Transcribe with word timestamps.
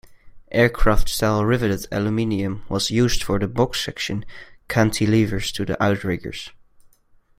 Aircraft-style 0.51 1.45
riveted 1.45 1.85
aluminium 1.91 2.65
was 2.67 2.89
used 2.89 3.21
for 3.21 3.37
the 3.37 3.47
box-section 3.47 4.25
cantilevers 4.67 5.51
to 5.53 5.63
the 5.63 5.77
outriggers. 5.79 6.49